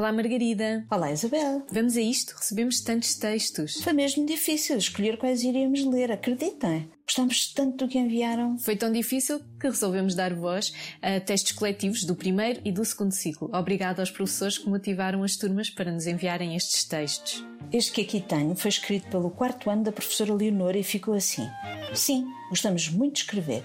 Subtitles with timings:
[0.00, 0.86] Olá, Margarida.
[0.90, 1.62] Olá, Isabel.
[1.70, 2.34] Vamos a isto?
[2.34, 3.82] Recebemos tantos textos.
[3.82, 6.90] Foi mesmo difícil escolher quais iríamos ler, acreditem.
[7.04, 8.56] Gostamos tanto do que enviaram.
[8.56, 10.72] Foi tão difícil que resolvemos dar voz
[11.02, 13.50] a textos coletivos do primeiro e do segundo ciclo.
[13.52, 17.44] Obrigado aos professores que motivaram as turmas para nos enviarem estes textos.
[17.70, 21.46] Este que aqui tenho foi escrito pelo quarto ano da professora Leonora e ficou assim.
[21.92, 23.62] Sim, gostamos muito de escrever.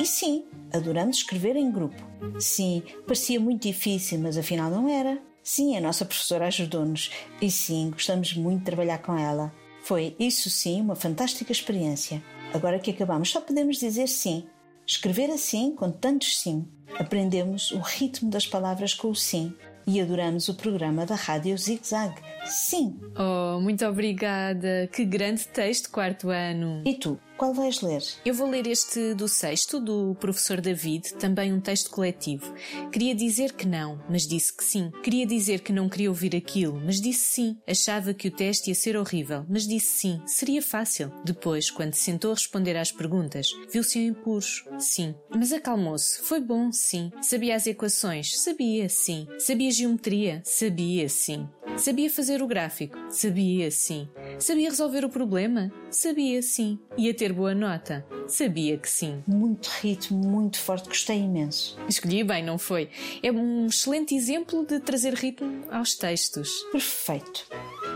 [0.00, 2.04] E sim, adoramos escrever em grupo.
[2.40, 5.22] Sim, parecia muito difícil, mas afinal não era.
[5.50, 7.10] Sim, a nossa professora ajudou-nos.
[7.40, 9.50] E sim, gostamos muito de trabalhar com ela.
[9.82, 12.22] Foi, isso sim, uma fantástica experiência.
[12.52, 14.46] Agora que acabamos, só podemos dizer sim.
[14.86, 16.68] Escrever assim, com tantos sim.
[16.98, 19.54] Aprendemos o ritmo das palavras com o sim
[19.86, 22.14] e adoramos o programa da Rádio Zig Zag.
[22.48, 22.98] Sim!
[23.16, 24.88] Oh, muito obrigada!
[24.92, 26.82] Que grande texto, quarto ano!
[26.86, 28.02] E tu, qual vais ler?
[28.24, 32.52] Eu vou ler este do sexto, do professor David, também um texto coletivo.
[32.90, 34.90] Queria dizer que não, mas disse que sim.
[35.02, 37.56] Queria dizer que não queria ouvir aquilo, mas disse sim.
[37.66, 40.20] Achava que o teste ia ser horrível, mas disse sim.
[40.26, 41.12] Seria fácil.
[41.24, 44.64] Depois, quando se sentou a responder às perguntas, viu-se em impuros.
[44.78, 45.14] Sim.
[45.30, 46.20] Mas acalmou-se.
[46.22, 47.12] Foi bom, sim.
[47.22, 48.36] Sabia as equações?
[48.40, 49.28] Sabia, sim.
[49.38, 50.42] Sabia geometria?
[50.44, 51.48] Sabia, sim.
[51.78, 52.98] Sabia fazer o gráfico?
[53.08, 54.08] Sabia, sim.
[54.38, 55.72] Sabia resolver o problema?
[55.90, 56.78] Sabia, sim.
[56.96, 58.04] Ia ter boa nota?
[58.26, 59.22] Sabia que sim.
[59.26, 61.78] Muito ritmo, muito forte, gostei imenso.
[61.88, 62.90] Escolhi bem, não foi?
[63.22, 66.50] É um excelente exemplo de trazer ritmo aos textos.
[66.72, 67.46] Perfeito.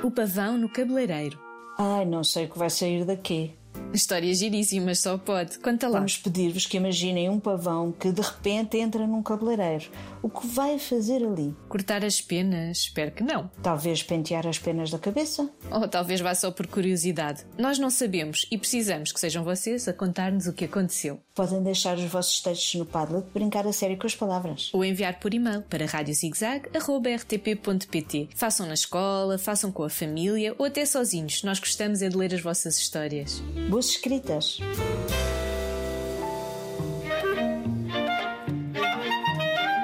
[0.02, 1.38] O pavão no cabeleireiro.
[1.76, 3.52] Ai, não sei o que vai sair daqui.
[3.92, 5.58] Histórias giríssimas, só pode.
[5.58, 5.98] Conta lá.
[5.98, 9.90] Vamos pedir-vos que imaginem um pavão que de repente entra num cabeleireiro.
[10.22, 11.54] O que vai fazer ali?
[11.68, 12.78] Cortar as penas?
[12.78, 13.50] Espero que não.
[13.62, 15.48] Talvez pentear as penas da cabeça?
[15.70, 17.44] Ou talvez vá só por curiosidade.
[17.58, 21.20] Nós não sabemos e precisamos que sejam vocês a contar-nos o que aconteceu.
[21.34, 24.70] Podem deixar os vossos textos no Padlet, brincar a sério com as palavras.
[24.72, 28.28] Ou enviar por e-mail para radiozigzag.rtp.pt.
[28.34, 31.42] Façam na escola, façam com a família ou até sozinhos.
[31.42, 33.42] Nós gostamos é de ler as vossas histórias.
[33.82, 34.58] Boas escritas!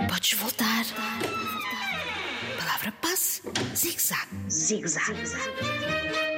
[0.09, 0.84] Podes voltar.
[2.60, 3.42] Palavra passe.
[3.75, 4.28] Zig-zag.
[4.48, 6.38] Zig-zag.